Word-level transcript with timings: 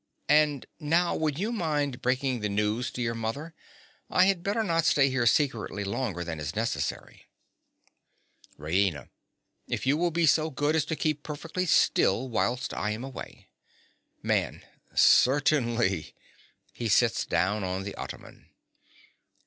And 0.29 0.65
now 0.79 1.15
would 1.15 1.37
you 1.37 1.51
mind 1.51 2.01
breaking 2.01 2.39
the 2.39 2.49
news 2.49 2.89
to 2.89 3.03
your 3.03 3.13
mother? 3.13 3.53
I 4.09 4.25
had 4.25 4.41
better 4.41 4.63
not 4.63 4.83
stay 4.83 5.11
here 5.11 5.27
secretly 5.27 5.83
longer 5.83 6.23
than 6.23 6.39
is 6.39 6.55
necessary. 6.55 7.27
RAINA. 8.57 9.09
If 9.67 9.85
you 9.85 9.97
will 9.97 10.09
be 10.09 10.25
so 10.25 10.49
good 10.49 10.75
as 10.75 10.85
to 10.85 10.95
keep 10.95 11.21
perfectly 11.21 11.67
still 11.67 12.27
whilst 12.29 12.73
I 12.73 12.89
am 12.89 13.03
away. 13.03 13.49
MAN. 14.23 14.63
Certainly. 14.95 16.15
(_He 16.75 16.89
sits 16.89 17.23
down 17.27 17.63
on 17.63 17.83
the 17.83 17.93
ottoman. 17.93 18.47